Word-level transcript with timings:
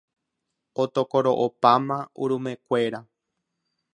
Otokoro'opáma 0.83 1.97
urumekuéra. 2.21 2.99